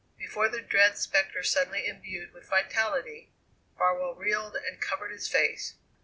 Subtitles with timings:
[0.17, 3.29] Before the dread spectre, suddenly imbued with vitality,
[3.77, 5.75] Farwell reeled and covered his face.